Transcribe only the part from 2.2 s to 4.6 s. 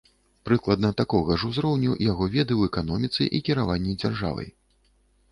веды ў эканоміцы і кіраванні дзяржавай.